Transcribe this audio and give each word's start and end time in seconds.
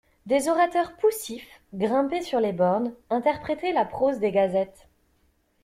Des 0.25 0.49
orateurs 0.49 0.95
poussifs, 0.97 1.61
grimpés 1.75 2.23
sur 2.23 2.39
les 2.39 2.53
bornes, 2.53 2.95
interprétaient 3.11 3.71
la 3.71 3.85
prose 3.85 4.17
des 4.17 4.31
gazettes. 4.31 4.87